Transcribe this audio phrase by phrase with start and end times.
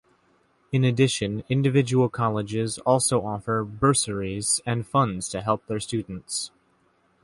[0.71, 6.49] In addition, individual colleges also offer bursaries and funds to help their students.